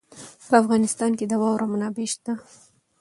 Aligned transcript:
په 0.47 0.53
افغانستان 0.61 1.11
کې 1.17 1.25
د 1.27 1.33
واوره 1.41 1.65
منابع 1.71 2.07
شته. 2.13 2.33